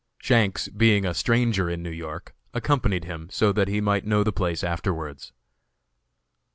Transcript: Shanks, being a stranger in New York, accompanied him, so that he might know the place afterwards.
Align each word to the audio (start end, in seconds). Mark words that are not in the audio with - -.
Shanks, 0.17 0.67
being 0.67 1.05
a 1.05 1.13
stranger 1.13 1.69
in 1.69 1.83
New 1.83 1.91
York, 1.91 2.33
accompanied 2.55 3.03
him, 3.03 3.29
so 3.29 3.51
that 3.51 3.67
he 3.67 3.79
might 3.81 4.03
know 4.03 4.23
the 4.23 4.31
place 4.33 4.63
afterwards. 4.63 5.31